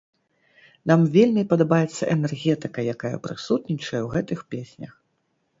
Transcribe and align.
Нам 0.91 1.01
вельмі 1.15 1.43
падабаецца 1.51 2.09
энергетыка, 2.15 2.79
якая 2.97 3.15
прысутнічае 3.27 4.01
ў 4.03 4.07
гэтых 4.17 4.39
песнях. 4.57 4.91